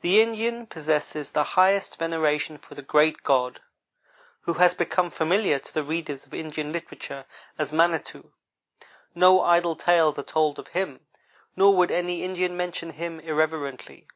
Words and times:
The 0.00 0.22
Indian 0.22 0.66
possesses 0.66 1.32
the 1.32 1.44
highest 1.44 1.98
veneration 1.98 2.56
for 2.56 2.74
the 2.74 2.80
Great 2.80 3.22
God, 3.22 3.60
who 4.44 4.54
has 4.54 4.72
become 4.72 5.10
familiar 5.10 5.58
to 5.58 5.74
the 5.74 5.82
readers 5.84 6.24
of 6.24 6.32
Indian 6.32 6.72
literature 6.72 7.26
as 7.58 7.70
Manitou. 7.70 8.32
No 9.14 9.42
idle 9.42 9.76
tales 9.76 10.18
are 10.18 10.22
told 10.22 10.58
of 10.58 10.68
Him, 10.68 11.06
nor 11.54 11.76
would 11.76 11.90
any 11.90 12.24
Indian 12.24 12.56
mention 12.56 12.92
Him 12.92 13.20
irreverently. 13.20 14.08